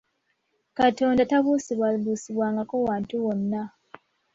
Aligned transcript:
Katonda 0.77 1.21
tabuusibwabuusibwangako 1.29 2.75
wantu 2.87 3.13
wonna. 3.23 3.63